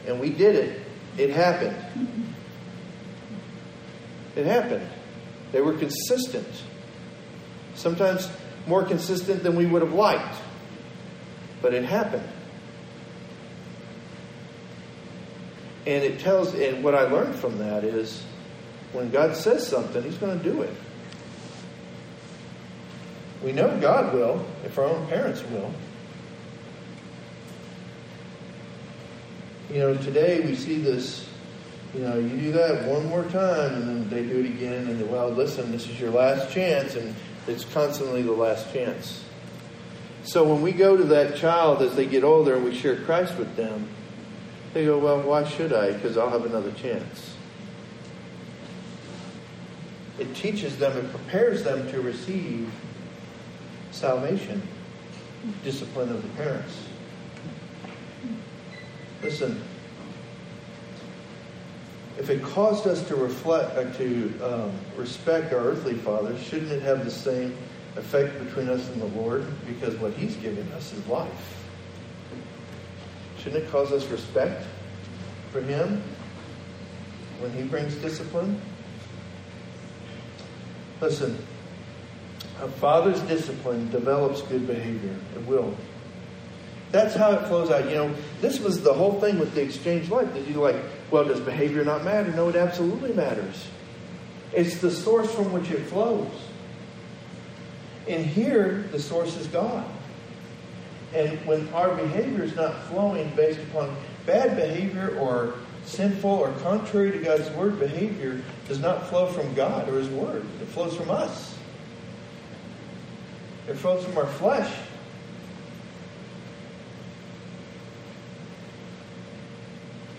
[0.06, 0.80] and we did it,
[1.18, 1.76] it happened.
[4.34, 4.86] It happened.
[5.52, 6.48] They were consistent.
[7.74, 8.30] Sometimes
[8.66, 10.36] more consistent than we would have liked.
[11.62, 12.28] But it happened.
[15.86, 18.22] And it tells, and what I learned from that is
[18.92, 20.74] when God says something, He's going to do it.
[23.42, 25.72] We know God will, if our own parents will.
[29.70, 31.26] You know, today we see this
[31.96, 35.10] you know, you do that one more time, and then they do it again, and
[35.10, 37.14] well, listen, this is your last chance, and
[37.46, 39.24] it's constantly the last chance.
[40.24, 43.38] So when we go to that child as they get older and we share Christ
[43.38, 43.88] with them,
[44.74, 45.92] they go, well, why should I?
[45.92, 47.34] Because I'll have another chance.
[50.18, 52.70] It teaches them, it prepares them to receive
[53.96, 54.60] salvation,
[55.64, 56.76] discipline of the parents.
[59.22, 59.60] Listen,
[62.18, 66.72] if it caused us to reflect or uh, to um, respect our earthly fathers, shouldn't
[66.72, 67.56] it have the same
[67.96, 69.46] effect between us and the Lord?
[69.66, 71.64] Because what He's given us is life.
[73.38, 74.66] Shouldn't it cause us respect
[75.52, 76.02] for Him
[77.40, 78.60] when He brings discipline?
[81.00, 81.38] Listen,
[82.60, 85.16] a father's discipline develops good behavior.
[85.34, 85.74] It will.
[86.92, 87.88] That's how it flows out.
[87.88, 90.32] You know, this was the whole thing with the exchange life.
[90.32, 90.76] Did you like,
[91.10, 92.30] well, does behavior not matter?
[92.30, 93.66] No, it absolutely matters.
[94.52, 96.30] It's the source from which it flows.
[98.08, 99.84] And here, the source is God.
[101.14, 103.94] And when our behavior is not flowing based upon
[104.24, 105.54] bad behavior or
[105.84, 110.44] sinful or contrary to God's word behavior does not flow from God or His word.
[110.60, 111.55] It flows from us.
[113.68, 114.72] It flows from our flesh.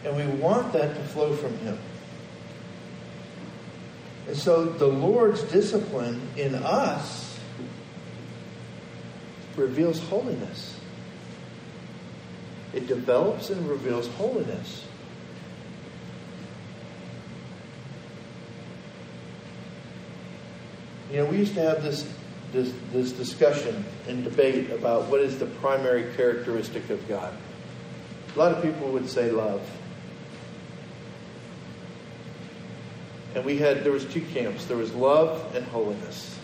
[0.03, 1.77] And we want that to flow from Him.
[4.27, 7.39] And so the Lord's discipline in us
[9.55, 10.77] reveals holiness.
[12.73, 14.85] It develops and reveals holiness.
[21.11, 22.07] You know, we used to have this,
[22.51, 27.33] this, this discussion and debate about what is the primary characteristic of God.
[28.35, 29.61] A lot of people would say love.
[33.35, 34.65] And we had, there was two camps.
[34.65, 36.39] There was love and holiness.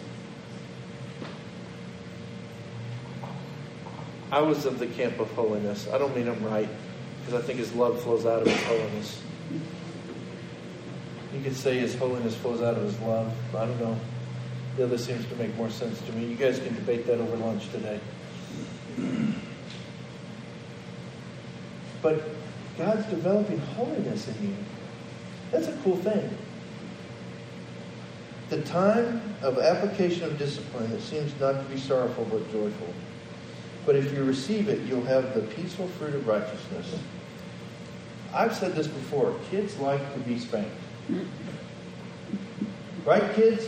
[4.32, 5.88] I was of the camp of holiness.
[5.94, 6.70] I don't mean I'm right,
[7.20, 9.22] because I think his love flows out of his holiness.
[11.34, 13.34] You could say his holiness flows out of his love.
[13.52, 14.00] But I don't know.
[14.76, 16.26] The other seems to make more sense to me.
[16.26, 18.00] You guys can debate that over lunch today.
[22.02, 22.24] But
[22.78, 24.56] God's developing holiness in you.
[25.52, 26.30] That's a cool thing.
[28.50, 32.94] The time of application of discipline, it seems not to be sorrowful but joyful.
[33.86, 36.98] But if you receive it, you'll have the peaceful fruit of righteousness.
[38.34, 40.72] I've said this before kids like to be spanked.
[43.06, 43.68] Right, kids?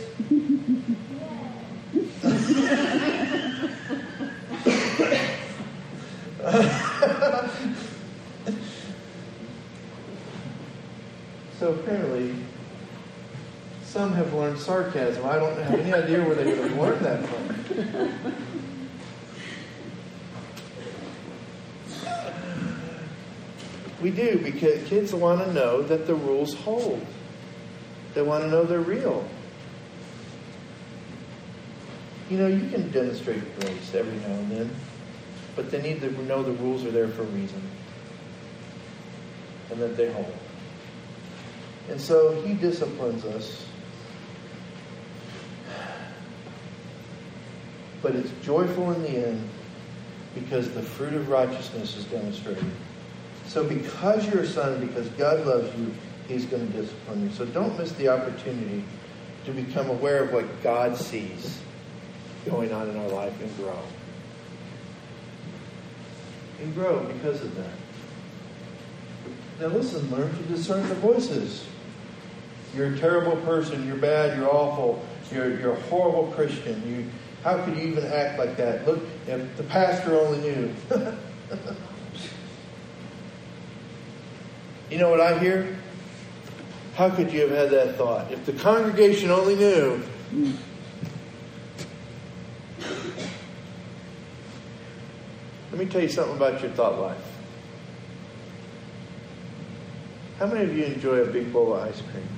[11.58, 12.34] so apparently,
[13.84, 15.26] some have learned sarcasm.
[15.26, 18.34] I don't have any idea where they would have learned that from.
[24.00, 27.04] We do because kids want to know that the rules hold.
[28.16, 29.28] They want to know they're real.
[32.30, 34.70] You know, you can demonstrate grace every now and then,
[35.54, 37.60] but they need to know the rules are there for a reason
[39.70, 40.34] and that they hold.
[41.90, 43.66] And so he disciplines us.
[48.00, 49.46] But it's joyful in the end
[50.34, 52.64] because the fruit of righteousness is demonstrated.
[53.46, 55.92] So because you're a son, because God loves you,
[56.28, 57.30] he's going to discipline you.
[57.30, 58.84] So don't miss the opportunity
[59.44, 61.60] to become aware of what God sees
[62.44, 63.78] going on in our life and grow.
[66.60, 67.72] And grow because of that.
[69.60, 71.66] Now listen, learn to discern the voices.
[72.74, 75.02] You're a terrible person, you're bad, you're awful,
[75.32, 76.82] you're, you're a horrible Christian.
[76.86, 77.06] You,
[77.42, 78.86] how could you even act like that?
[78.86, 80.74] Look, if the pastor only knew.
[84.90, 85.78] you know what I hear?
[86.96, 88.32] How could you have had that thought?
[88.32, 90.02] If the congregation only knew.
[95.70, 97.22] Let me tell you something about your thought life.
[100.38, 102.28] How many of you enjoy a big bowl of ice cream?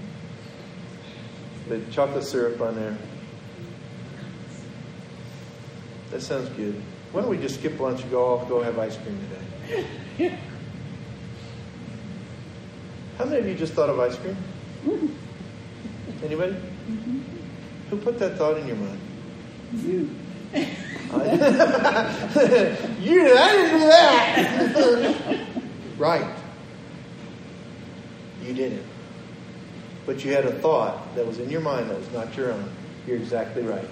[1.69, 2.99] The chocolate syrup on there.
[6.11, 6.83] That sounds good.
[7.13, 9.21] Why don't we just skip lunch and go off, go have ice cream
[10.19, 10.37] today?
[13.29, 14.37] Many of you just thought of ice cream?
[14.87, 16.25] Mm-hmm.
[16.25, 16.53] Anybody?
[16.53, 17.21] Mm-hmm.
[17.91, 19.01] Who put that thought in your mind?
[19.75, 20.11] You.
[23.03, 23.37] you did.
[23.37, 25.47] I didn't do that.
[25.99, 26.35] right.
[28.43, 28.87] You didn't.
[30.07, 32.71] But you had a thought that was in your mind that was not your own.
[33.07, 33.89] You're exactly right.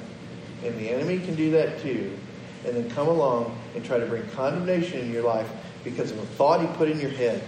[0.65, 2.17] And the enemy can do that too.
[2.65, 5.49] And then come along and try to bring condemnation in your life
[5.85, 7.43] because of a thought he put in your head.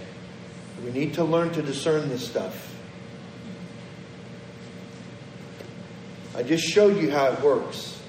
[0.83, 2.75] We need to learn to discern this stuff.
[6.35, 7.99] I just showed you how it works.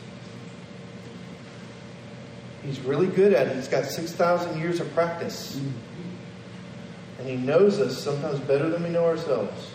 [2.64, 3.56] He's really good at it.
[3.56, 5.58] He's got 6,000 years of practice.
[7.18, 9.70] And he knows us sometimes better than we know ourselves.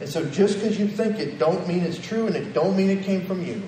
[0.00, 2.90] And so just because you think it, don't mean it's true and it don't mean
[2.90, 3.62] it came from you.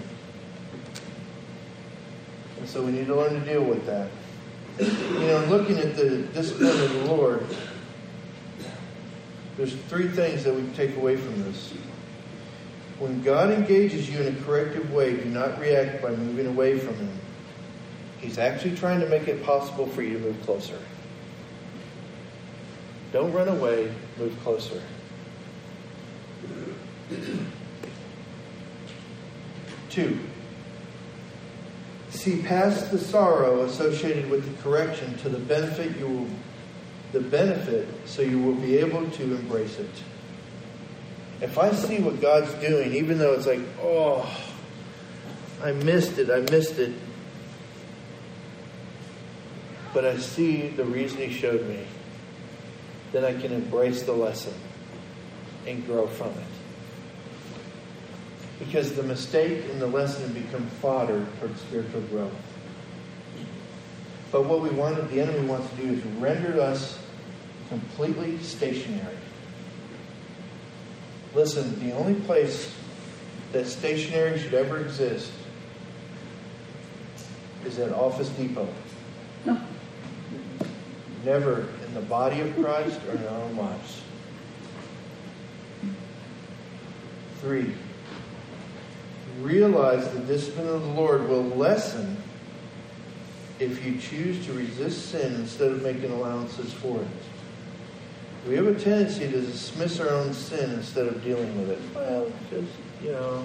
[2.59, 4.11] And so we need to learn to deal with that.
[4.79, 7.47] you know, looking at the discipline of the Lord,
[9.59, 11.75] there's three things that we take away from this.
[13.01, 16.95] When God engages you in a corrective way, do not react by moving away from
[16.95, 17.11] Him.
[18.21, 20.79] He's actually trying to make it possible for you to move closer.
[23.13, 24.81] Don't run away, move closer.
[29.91, 30.21] Two,
[32.11, 36.29] see past the sorrow associated with the correction to the benefit you will
[37.13, 39.91] the benefit so you will be able to embrace it.
[41.41, 44.29] If I see what God's doing, even though it's like, oh,
[45.63, 46.93] I missed it, I missed it,
[49.95, 51.85] but I see the reason He showed me,
[53.13, 54.55] then I can embrace the lesson
[55.67, 56.45] and grow from it.
[58.59, 62.33] Because the mistake and the lesson become fodder for spiritual growth.
[64.31, 66.99] But what we want, the enemy wants to do is render us
[67.69, 69.17] completely stationary.
[71.35, 72.75] Listen, the only place
[73.53, 75.33] that stationary should ever exist
[77.65, 78.69] is at Office Depot.
[79.45, 79.61] No.
[81.25, 84.03] Never in the body of Christ or in our own lives.
[87.41, 87.73] Three,
[89.41, 92.17] realize the discipline of the Lord will lessen
[93.61, 97.09] if you choose to resist sin instead of making allowances for it.
[98.49, 101.81] We have a tendency to dismiss our own sin instead of dealing with it.
[101.95, 103.45] Well, just, you know,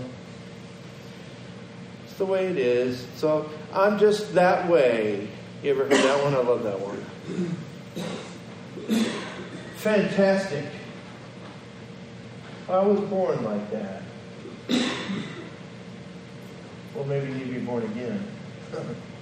[2.06, 3.06] it's the way it is.
[3.16, 5.28] So I'm just that way.
[5.64, 6.36] You ever heard that one?
[6.36, 7.04] I love that one.
[9.78, 10.66] Fantastic.
[12.70, 14.04] I was born like that.
[16.96, 18.26] Well, maybe you need to be born again.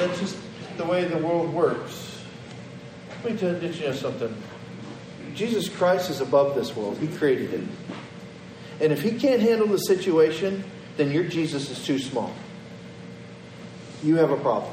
[0.00, 0.36] that's just
[0.76, 2.22] the way the world works.
[3.22, 4.34] Let me tell you something.
[5.34, 6.98] Jesus Christ is above this world.
[6.98, 7.68] He created it.
[8.80, 10.64] And if he can't handle the situation,
[10.96, 12.32] then your Jesus is too small.
[14.02, 14.72] You have a problem.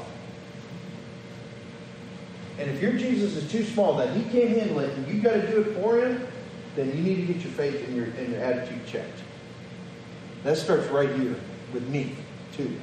[2.58, 5.34] And if your Jesus is too small, that he can't handle it, and you've got
[5.34, 6.26] to do it for him,
[6.74, 9.20] then you need to get your faith and your, and your attitude checked.
[10.42, 11.36] That starts right here
[11.72, 12.16] with me,
[12.56, 12.80] too.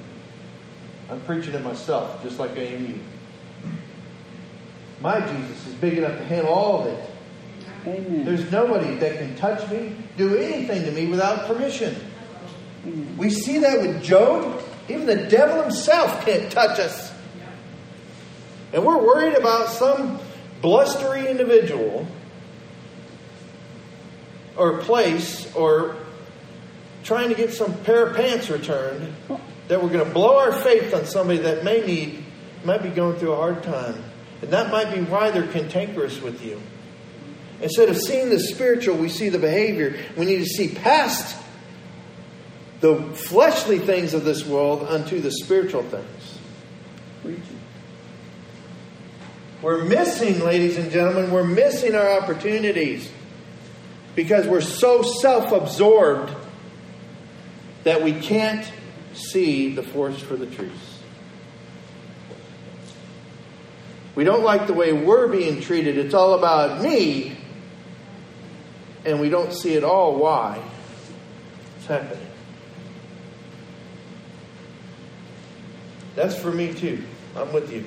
[1.09, 2.99] I'm preaching to myself, just like I am you.
[5.01, 7.09] My Jesus is big enough to handle all of it.
[7.85, 8.25] Amen.
[8.25, 11.95] There's nobody that can touch me, do anything to me without permission.
[12.87, 13.17] Amen.
[13.17, 14.61] We see that with Job.
[14.89, 17.13] Even the devil himself can't touch us.
[18.73, 20.19] And we're worried about some
[20.61, 22.07] blustery individual
[24.57, 25.97] or place or
[27.03, 29.13] trying to get some pair of pants returned
[29.67, 32.23] that we're going to blow our faith on somebody that may need,
[32.63, 34.03] might be going through a hard time.
[34.41, 36.61] And that might be why they're cantankerous with you.
[37.61, 39.97] Instead of seeing the spiritual, we see the behavior.
[40.17, 41.41] We need to see past
[42.81, 46.39] the fleshly things of this world unto the spiritual things.
[49.61, 53.09] We're missing, ladies and gentlemen, we're missing our opportunities
[54.13, 56.31] because we're so self absorbed
[57.83, 58.69] that we can't
[59.15, 60.71] see the forest for the trees.
[64.15, 65.97] We don't like the way we're being treated.
[65.97, 67.37] It's all about me.
[69.03, 70.63] And we don't see at all why
[71.77, 72.25] it's happening.
[76.15, 77.03] That's for me too.
[77.35, 77.83] I'm with you.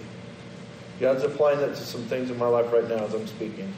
[1.00, 3.72] God's applying that to some things in my life right now as I'm speaking.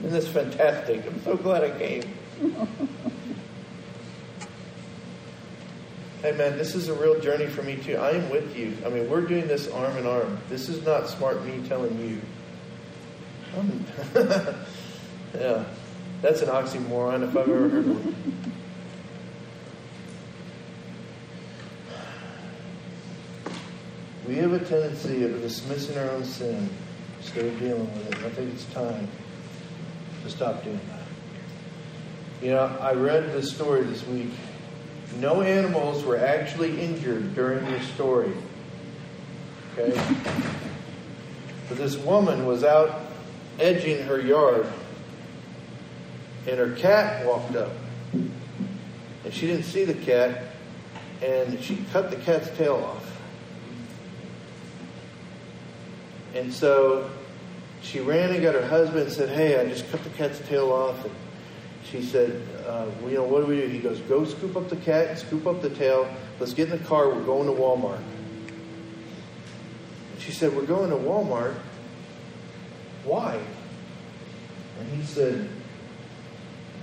[0.00, 1.04] Isn't this fantastic?
[1.06, 2.02] I'm so glad I came.
[6.22, 7.96] hey man, this is a real journey for me too.
[7.96, 8.76] I am with you.
[8.84, 10.38] I mean, we're doing this arm in arm.
[10.48, 12.20] This is not smart me telling you.
[13.56, 13.86] Um,
[15.34, 15.64] yeah,
[16.20, 18.14] that's an oxymoron if I've ever heard one.
[24.26, 26.68] We have a tendency of dismissing our own sin
[27.18, 28.26] instead of dealing with it.
[28.26, 29.08] I think it's time
[30.22, 32.44] to stop doing that.
[32.46, 34.30] You know, I read this story this week.
[35.16, 38.32] No animals were actually injured during this story.
[39.76, 39.92] Okay?
[41.68, 43.00] But this woman was out
[43.58, 44.66] edging her yard,
[46.46, 47.72] and her cat walked up.
[48.12, 50.44] And she didn't see the cat,
[51.22, 53.04] and she cut the cat's tail off.
[56.34, 57.10] And so
[57.82, 60.70] she ran and got her husband and said, Hey, I just cut the cat's tail
[60.70, 61.04] off.
[61.04, 61.14] And
[61.90, 63.66] she said, uh, well, you know, what do we do?
[63.66, 66.08] He goes, go scoop up the cat, scoop up the tail.
[66.38, 67.08] Let's get in the car.
[67.08, 68.02] We're going to Walmart.
[70.18, 71.54] She said, we're going to Walmart.
[73.04, 73.40] Why?
[74.80, 75.48] And he said,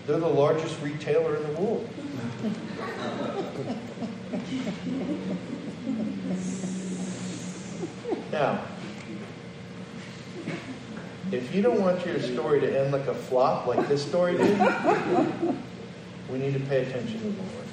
[0.08, 1.90] they're the largest retailer in the world.
[8.32, 8.64] now,
[11.36, 14.58] if you don't want your story to end like a flop like this story did,
[16.30, 17.66] we need to pay attention to the Lord.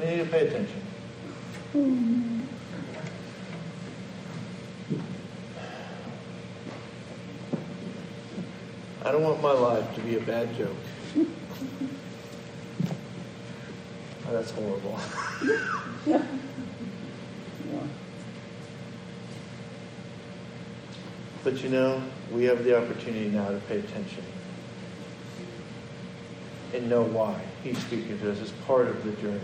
[0.00, 0.82] We need to pay attention.
[9.04, 10.76] I don't want my life to be a bad joke.
[14.26, 14.98] Oh, that's horrible.
[21.44, 24.24] But you know, we have the opportunity now to pay attention
[26.74, 29.40] and know why He's speaking to us as part of the journey.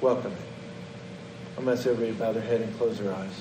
[0.00, 0.34] Welcome.
[1.56, 3.32] I'm going to everybody bow their head and close their eyes.